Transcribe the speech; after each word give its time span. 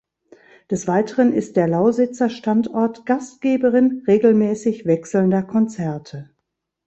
Des 0.71 0.87
Weiteren 0.87 1.31
ist 1.31 1.55
der 1.57 1.67
Lausitzer 1.67 2.31
Standort 2.31 3.05
Gastgeberin 3.05 4.01
regelmäßig 4.07 4.87
wechselnder 4.87 5.43
Konzerte. 5.43 6.31